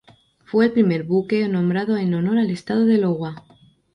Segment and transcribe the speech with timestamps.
[0.45, 3.45] Fue el primer buque nombrado en honor al estado de Iowa.